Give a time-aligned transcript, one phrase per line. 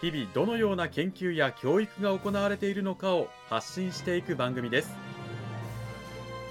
[0.00, 4.96] 日々どのような研究や教育が行われているのかを発信していく番組です。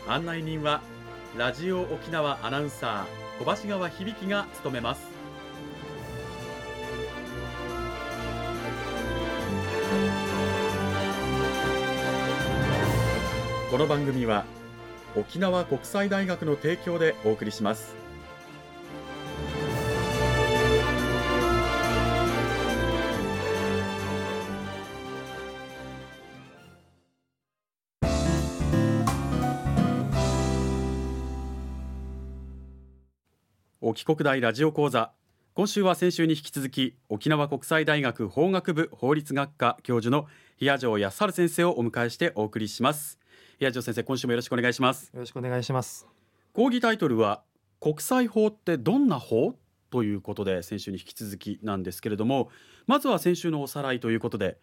[0.07, 0.81] 案内人は
[1.35, 5.07] ラジオ沖縄アナウンサー小橋川響が務めます。
[13.71, 14.45] この番組は
[15.15, 18.08] 沖縄国際大学の提供でお送りします。
[33.89, 35.13] 沖国大ラジオ講座。
[35.55, 43.17] 今週は先週に引き続き沖縄国際大学法学部法律学科教授の比谷城康春先生をお迎えしてお送りします。
[43.57, 45.09] 比谷城先生今週もよろしくお願いします。
[45.11, 46.05] よろしくお願いします。
[46.53, 47.41] 講義タイトルは
[47.79, 49.55] 国際法ってどんな法
[49.89, 52.49] ということで先週に引き続きなんですけれども
[52.85, 54.59] まずは先週のおさらいということで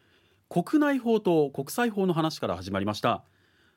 [0.48, 3.24] 国内法と国際法の話から始まりました。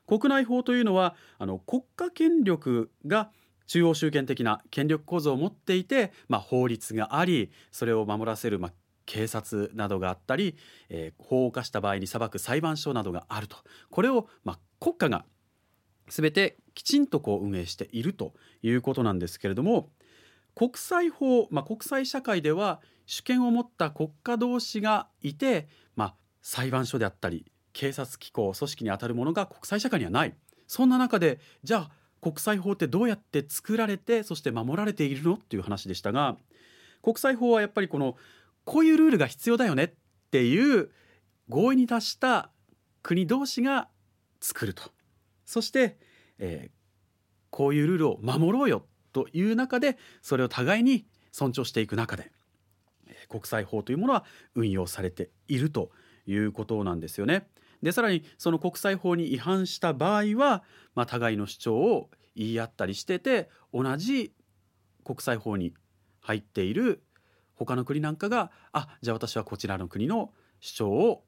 [0.06, 3.30] 国内法というのはあの国家権力が
[3.70, 8.72] 中央集権的な権力構造を持っていて、まあ、法律がありそれを守らせる、まあ、
[9.06, 10.56] 警察などがあったり、
[10.88, 13.58] えー、法を犯した場合に裁く裁判所などがあると。
[13.88, 15.24] これを、まあ、国家が
[16.08, 19.90] 全てきちんとこう運営しているということなんですけれども
[20.56, 30.34] 国際法、まあ、国際社会では主権を持った国家同士がいて、まあ、裁判所であったり警察機構組織にあたるものが国際社会にはない。
[30.66, 36.36] そんな中でじゃあ国際法ってどうやって作られてそして守られているのっていう話でしたが
[37.02, 38.16] 国際法はやっぱりこの
[38.64, 39.92] こういうルールが必要だよねっ
[40.30, 40.90] ていう
[41.48, 42.50] 合意に達した
[43.02, 43.88] 国同士が
[44.40, 44.82] 作ると
[45.44, 45.98] そして、
[46.38, 46.70] えー、
[47.50, 52.30] こういうルールを守ろうよという中でそれを互いに尊重していく中で
[53.28, 55.90] 国際法というものは運用されていると
[56.26, 57.48] いうことなんですよね。
[57.82, 60.62] でさらにその国際法に違反した場合は、
[60.94, 64.32] まあ、互いの主張を言い合ったりしてて同じ
[65.04, 65.74] 国際法に
[66.20, 67.02] 入っている
[67.54, 70.30] 他の国なんかがあじゃあ私はこちらの国の
[70.60, 71.24] 主張を、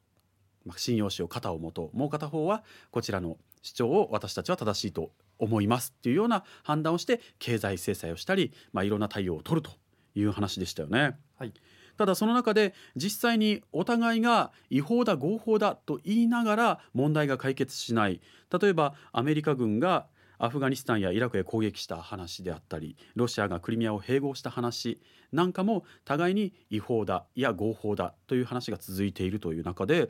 [0.64, 9.72] まあ、信用しよう肩を持とうもう片方はこちらの主張を私たちは正しいと思いますっていうような判断をして経済制裁をしたり、まあ、いろんな対応を取ると
[10.14, 11.16] いう話でしたよね。
[11.38, 11.52] はい
[11.98, 18.20] ただその中で実際にお互いが違法だ合法だと言いながら問題が解決しない。
[18.60, 20.06] 例えばアメリカ軍が
[20.38, 25.00] アフガニスタンやイラクへ攻撃した話であったりロシアがクリミアを併合した話
[25.30, 30.08] なんかも互いに違法だいや合法だという話が続いているという中で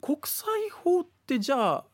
[0.00, 1.84] 国際法ってじゃあ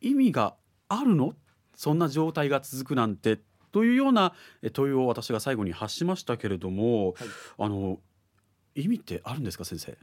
[0.00, 0.54] 意味が
[0.88, 1.34] あるの？
[1.74, 3.40] そんな状態が続くなんて
[3.72, 4.32] というような
[4.72, 7.14] 問いを私が最後に発しましたけれども、はい、
[7.58, 7.98] あの
[8.80, 9.96] 意味ってあるんですか先生？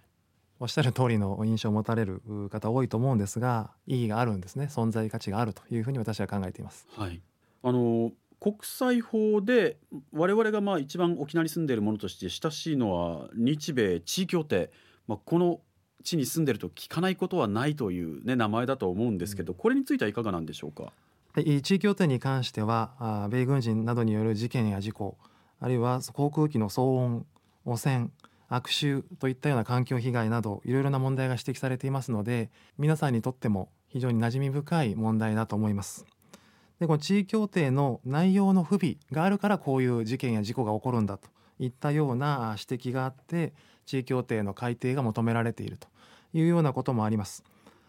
[0.59, 4.65] おっしゃる通りの印象を持たれる方多いと思うんですが意義があるんですね。
[4.71, 6.87] 存在価値があるというふうに私は考えています。
[6.95, 7.21] はい、
[7.63, 9.77] あの国際法で
[10.11, 14.71] 我々がまあ一番沖縄に住んでいるものとして親しいのは日米地位協定、
[15.07, 15.59] まあ、この
[16.03, 20.91] 地に住んでると聞かないことはないという、ね、名前だと思うんですけど、うん、これについてはいかがなんでしょうか？
[21.35, 25.17] 地位協定に関しては米軍人などによる事件や事故
[25.59, 27.25] あるいは航空機の騒音
[27.65, 28.09] 汚染
[28.49, 36.05] 悪臭といったような環境被害などいろいろな問題が指摘されていますので皆さんにとっても非常に馴染み深い問題だと思います。
[36.79, 41.29] でこの地位協定の内容の不備があるからこういう事件や事故が起こるんだと
[41.59, 43.53] いったような指摘があって
[43.85, 45.87] 地位協定の改定が求められていると
[46.33, 47.43] いうようなこともあります。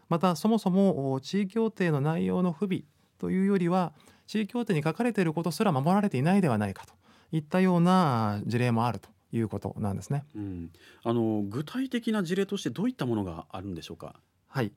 [0.09, 2.85] またそもそも地位協定の内容の不備
[3.19, 3.93] というよりは
[4.27, 6.95] 地位協定に書かれていることすら守られていないではないかと
[7.31, 10.25] いったような事例もあるということなんですね。
[10.35, 10.71] うん、
[11.05, 14.21] あの具体的な事例としてどういったものがあるんでしょうか？
[14.47, 14.73] はい。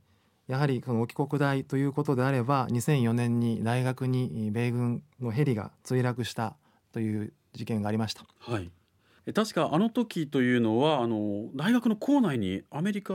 [0.47, 6.57] やはりこの沖国大ということであれば2004年に大学に米軍のヘリが墜落した
[6.91, 8.25] という事件がありました。
[8.39, 8.69] はい。
[9.35, 13.13] 確かあの時というのはあの大学の構内にアメリカ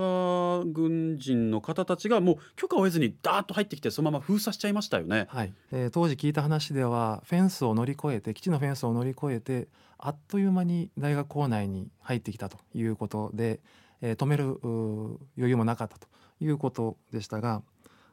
[0.64, 5.52] 軍人の方たちがもう許可を得ずにダーッと入ってきてそのまま封鎖しちゃいましたよね、はい。
[5.72, 9.66] えー、当時聞いた話ではフェンスを乗り越えて基地のフェンスを乗り越えて
[9.98, 13.58] あっという間に大学構内に入ってきたということで、
[14.00, 14.58] えー、止める
[15.36, 16.06] 余裕もなかったと
[16.40, 17.62] いうことでしたが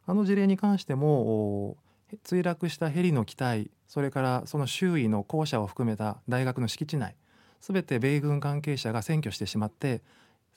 [0.07, 1.77] あの事例に関しても
[2.23, 7.15] 墜落したヘリの機体それからその周囲の校舎を含めた大学の敷地内
[7.65, 10.01] 全て米軍関係者が占拠してしまって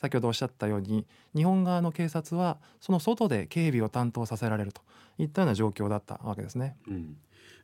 [0.00, 4.82] 先ほどおっしゃったように日本側の警察はその外で警備を担当させられると
[5.18, 6.76] いったような状況だったわけですね。
[6.88, 7.16] うん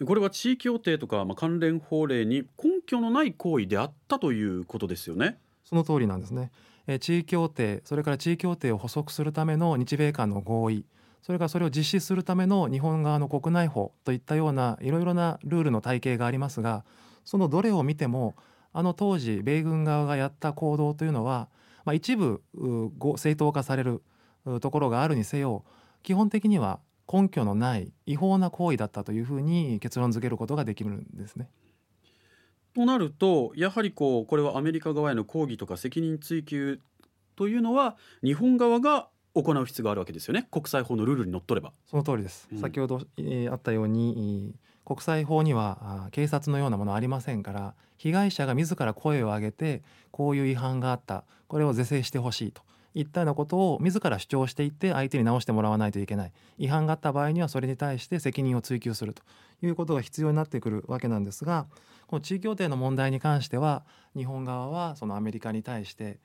[0.06, 5.38] これは地位協定とか、まあ、関連法令に根拠のない行為であったということですよね。
[5.64, 6.50] その通りなんですね。
[6.88, 10.84] え地位協定それから地位協定を補足するための日米間の合意
[11.22, 16.84] それからそれを実施するための日本側の国内法といったようないろいろなルールの体系がありますが
[17.24, 18.34] そのどれを見ても
[18.72, 21.48] あの当時米軍側がやった行動というのは、
[21.84, 22.42] まあ、一部
[23.16, 24.02] 正当化される
[24.60, 25.64] ところがあるにせよ
[26.02, 26.80] 基本的には
[27.12, 31.48] 根拠のない違法な行為だったというふうに結論付けることができるんですね。
[32.74, 36.78] となるとやはりこうこれはアメリカ側への抗議とか責任追及
[37.36, 40.46] というのは日本側が行う必要があるわけですよね。
[40.50, 41.72] 国際法のルールにのっとれば。
[41.86, 44.54] その通りです、うん、先ほど、えー、あったように
[44.84, 52.62] 国際法には警察のようなものありませんから被害者が自ら声を上げてこういう違反があったこれを是正してほしいと
[52.94, 59.23] いったようなことを自ら主張していって相手に直してもらわないといけない違反があった場合にはそれに対して責任を追及すると
[59.62, 61.67] いうことが必要になってくるわけなんですが
[62.06, 66.19] この地位協定の問題に関しては日本側はそのアメリカに対して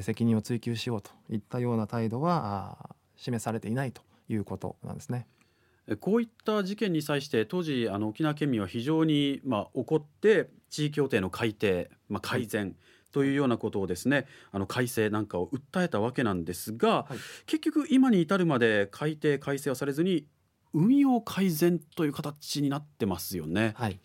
[0.00, 5.26] 責任を追及しようといったような態度は示されていないということなんですね。
[5.96, 12.76] こういった事件に際して当時あの沖縄県民は非常に、まあ、怒って地位協定の改定、まあ、改善、
[13.12, 20.26] というようなことをですねあの改正なんかを訴えたわけなんですが、はい、結局今に至るまで改定改正はされずに
[20.74, 23.72] 運用改善という形になってますよね。
[23.76, 23.98] はい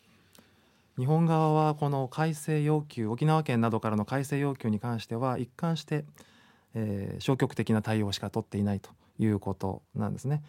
[0.96, 6.06] 日本側はこの改正要求沖縄県などからの改正要求に関しては一貫して、
[6.76, 10.44] えー、消極的な対応しか取っていないということなんですね。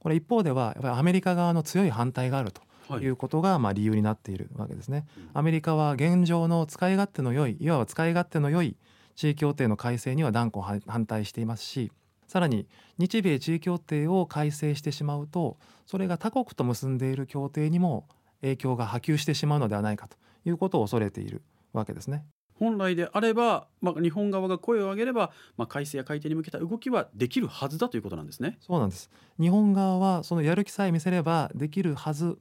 [0.00, 5.06] これ一方ではやっぱりアメリカ側の強い反対があるということがまあ理由になっているわけですね。
[5.34, 8.76] アメリカは現状の使い勝手の良いいわば使い勝手の良い
[9.16, 11.90] 地位協定の改正には断固反対していますし
[12.28, 12.68] さらに
[12.98, 15.56] 日米地位協定を改正してしまうと
[15.86, 18.06] それが他国と結んでいる協定にも
[18.42, 21.42] 影響が波及してしまうのではないかということを恐れている
[21.72, 22.24] わけですね。
[22.58, 28.58] 本来であれば、まあ、日本側が声を上げれば、まあ、改正や改定に向けた動きはできるはずだということなんですね。
[28.60, 29.10] そうなんです。
[29.40, 32.38] 日本側はそのやる気さえ見せればできるはず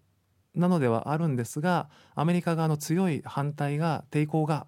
[0.56, 4.68] なのではあるんですが、アメリカ側の強い反対が抵抗が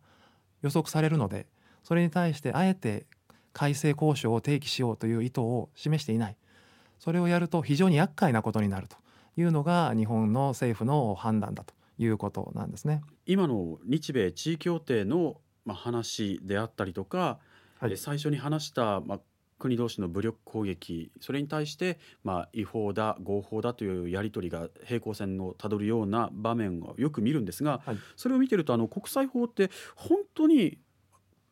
[0.61, 1.47] 予測されるので、
[1.83, 3.07] それに対してあえて
[3.53, 6.37] 改正交渉を提起しようという意図を示していない。
[6.99, 8.97] それをやると非常に厄介なことになると。
[9.41, 13.01] いうのが日本の政府の判断だということなんですね。
[13.25, 17.37] 今の日米地位協定のまあ話であったりとか、
[17.79, 19.19] はい、最初に話したまあ
[19.59, 30.77] 国同士の武力攻撃それに対してまあ違法だ合法だというやり取りが平行線をたどるような場面をよく見るんですが、はい、それを見てるとあの国際法って本当に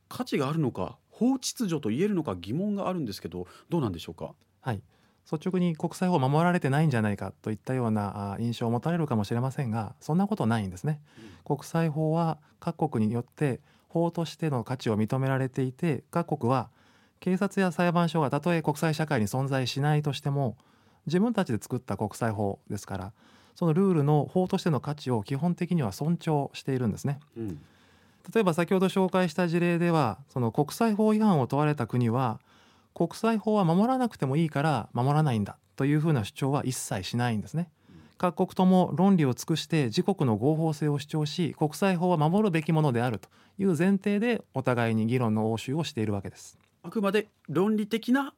[0.08, 4.34] 価値があるのか法秩序と言えるのか疑問があるんですけどどうなんでしょうか？
[4.62, 4.82] はい
[5.32, 11.02] 率直に国際法を守られてないんじゃないかといったような印象を持たれるかもしれませんがそんなことないんですね。
[11.44, 13.60] 国際法は各国によって
[13.90, 16.70] 法としての価値を認められていて各国は
[17.20, 20.56] 警察や裁判所がたとえ国際社会に存在しないとしても
[21.08, 23.12] 自分たちで作った国際法ですから
[23.56, 27.20] そのルールの法としての価値を基本的には尊重しているんですね。
[27.36, 27.60] うん、
[28.34, 32.40] 例えば先ほど紹介した事例ではその国際法違反を問われた国は
[32.98, 37.70] 国際法は守らなくてもいいから守らないんだというふうな主張は一切しないんですね。
[38.18, 46.58] 各国とも論理を尽くして自国の合法性を主張し国際法は守るべきものであるという前提でお互いに議論の応酬をしているわけです。
[46.82, 48.34] あくまで論理的な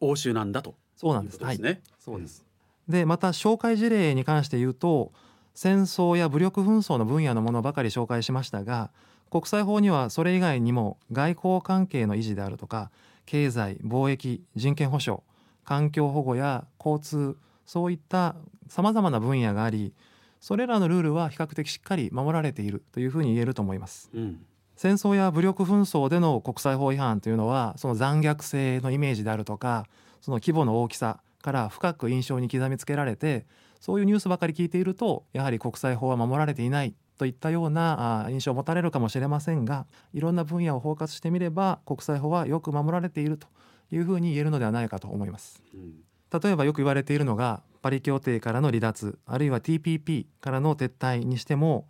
[0.00, 1.38] 応酬なんだとそうなんです。
[1.38, 2.46] ね、はい、そうです。
[2.88, 5.12] でまた紹介事例に関して言うと
[5.52, 8.90] 戦争や武力紛争の分野のものばかり紹介しましたが
[9.30, 12.90] 国際法にはそれ以外にも外交関係の維持であるとか
[13.26, 15.22] 経済貿易人権保障
[15.64, 18.36] 環境保護や交通そういった
[18.68, 19.92] さまざまな分野があり
[20.40, 24.10] それらのルールは比較的しっかり守られているというふうに言えると思います。
[24.14, 24.44] うん、
[24.76, 29.86] 戦争や武力紛争での国際法違反というのはその残虐性のイメージであるとか
[30.20, 33.46] その規模の大きさから深く印象に刻みつけられて
[33.80, 43.48] そういうニュースばかり聞いているとやはり国際法は守られていないといったような印象を持たれるかもしれませんがいろんな分野を包括してみれば国際法はよく守られていると
[43.90, 45.62] いうふうに言えるのではないかと思います。
[46.42, 51.86] 例えばよく言われているのがパリ協定からの離脱あるいは TPP からの撤退にしても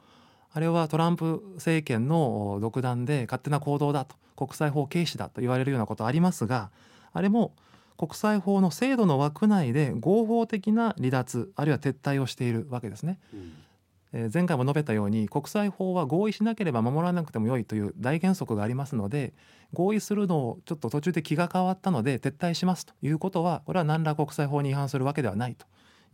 [0.52, 6.70] あれはトランプ政権の独断で勝手な行動だと国際法軽視だと言われるようなことありますが
[7.12, 7.54] あれも
[7.96, 13.18] 国際法の制度の枠内で合法的な離脱あるいは撤退をしているわけですね。
[13.32, 13.65] うんえー
[14.12, 19.34] 前回も述べたように国際法は合意しなければ守らなくても良いという大原則がありますので
[19.72, 25.66] 合意するのをちょっと途中で気が変わったので撤退しますということはこれは何ら国際法に違反するわけではないと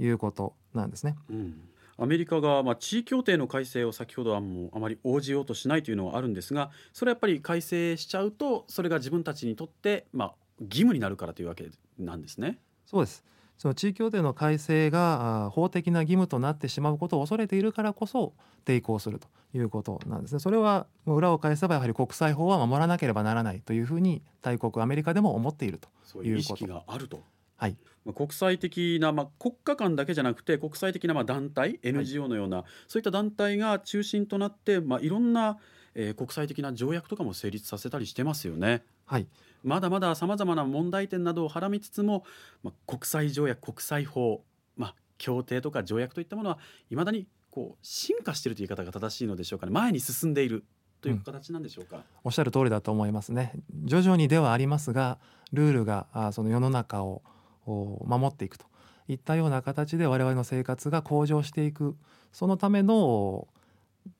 [0.02, 1.16] いうことなんですね。
[1.30, 1.68] うん
[1.98, 12.58] アメリカが、まあ、地位協定の改正を先ほどはもうあまり応じようとしないというのはあるんですがそれはやっぱり改正しちゃうとそれが自分たちにとって、まあ、義務になるからというわけなんですね。
[12.86, 13.22] そうです
[13.58, 18.32] その地位協定の改正が法的な義務となってしまうことを恐れているからこそ
[18.64, 20.40] 抵抗するということなんですね。
[20.40, 25.88] それは裏を返せばやはり国際法は守らなければならないというふうに大国アメリカでも思っていると。
[26.02, 27.22] そういう意識があると。
[27.56, 35.58] はいまあ国際的な、まあ、国家間だけじゃなくて国際的なまあ団体 NGO のような、そういった団体が中心となって、まあ、いろんな、
[35.94, 38.82] えー国際的な条約とかも成立させたりしてますよね。
[39.06, 39.26] はい
[39.64, 42.24] まだまださまざまな問題点などをはらみつつも、
[42.62, 44.42] まあ、国際条約国際法、
[44.76, 46.58] まあ、協定とか条約といったものは
[46.90, 50.64] いまだにこう進化しているという言い方が正しいのでしょうかね前に進んでいる
[51.00, 52.02] という形なんでしょうか。
[52.24, 53.52] おっしゃる通りだと思いますね。
[53.84, 55.18] 徐々にではありますが
[55.52, 57.22] ルールがあーその世の中を
[57.66, 58.66] お守っていくと
[59.08, 61.96] いったような形で我々の生活が向上していく
[62.32, 63.48] そのためのお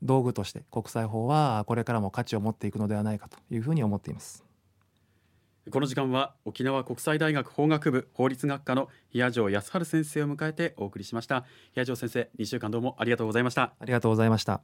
[0.02, 4.44] 道具として国際法はこれからも価値を持っていくのではないかというふうに思っています。
[5.70, 14.62] この時間は沖縄国際大学法学部法律学科の比谷城康春先生を迎えてお送りしました比谷城先生2週間どうもありがとうございましたありがとうございました。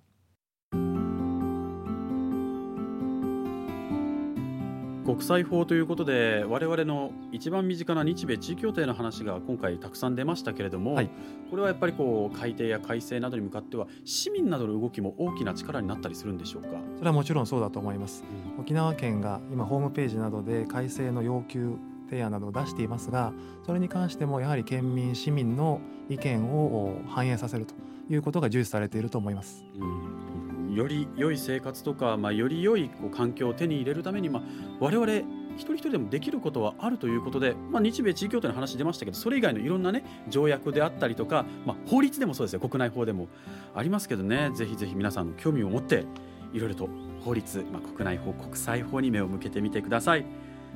[5.09, 11.11] 国際法ということで我々の一番身近な日米地位協定の話が今回たくさん出ましたけれども、はい
[11.49, 18.23] これはやっぱりこう改定や改正などに向かっては市民などの動きも大きな力になったりするんでしょうか、それはもちろんそうだと思います。
[18.59, 21.79] 沖縄県が今ホームページなどで改正の要求
[22.11, 23.33] 提案などを出していますが
[23.65, 27.75] それに関してもやはり県民市民の意見を反映させると
[28.11, 29.65] いうことが重視されていると思います。
[29.75, 34.43] うん、より良い生活とか、まあ、より良いこう環境を手に入れるために、まあ、
[34.81, 35.13] 我々
[35.57, 42.61] 一人一人でもできることはあるということで、まあ、日米地位協定の話出ましたけどそれ以外のいろんなね条約であったりとか、まあ、法律でもそうですよ。
[42.61, 43.29] 国内法でも。
[43.75, 44.51] ありますけどね。
[44.55, 46.05] ぜひぜひ皆さんの興味を持って
[46.53, 46.89] いろいろと
[47.25, 50.25] 法律、まあ、国内法国際法に目を向けてみてください。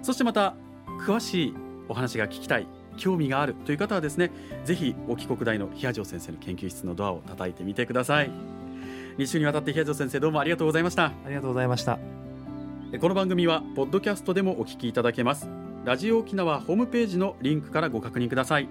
[0.03, 0.55] そしてまた
[1.07, 1.55] 詳しい
[1.89, 4.31] お話が聞きたい興味があるという方はですね
[4.65, 8.62] ぜひ沖国大の比谷城先生の研究室のドアを叩いてみてください。
[9.19, 11.07] 2週にわたって比谷城先生どうもありがとうございました。
[11.07, 11.99] ありがとうございました。
[13.01, 15.49] この番組はポッドキャストでもお聞きいただけます。
[15.85, 18.69] ラジオ沖縄ホームページのリンクからご確認ください。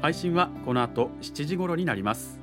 [0.00, 2.38] 配信はこの後7時頃になります